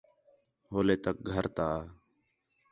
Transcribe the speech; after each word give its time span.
ہولے 0.71 0.95
تک 1.03 1.15
گھر 1.31 1.45
تا 1.55 1.67